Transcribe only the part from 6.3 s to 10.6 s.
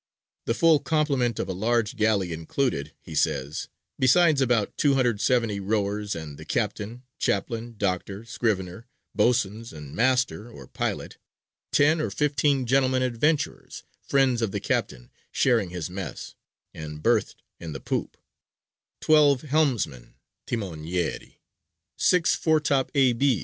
the captain, chaplain, doctor, scrivener, boatswains, and master,